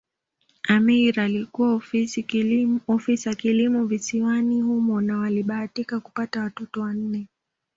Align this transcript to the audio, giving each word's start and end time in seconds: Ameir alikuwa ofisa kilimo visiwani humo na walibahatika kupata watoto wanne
Ameir 0.67 1.19
alikuwa 1.19 1.73
ofisa 2.89 3.33
kilimo 3.35 3.85
visiwani 3.85 4.61
humo 4.61 5.01
na 5.01 5.17
walibahatika 5.17 5.99
kupata 5.99 6.41
watoto 6.41 6.81
wanne 6.81 7.27